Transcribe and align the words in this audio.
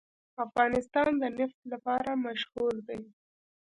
افغانستان 0.45 1.11
د 1.21 1.23
نفت 1.37 1.59
لپاره 1.71 2.11
مشهور 2.25 2.73
دی. 2.87 3.01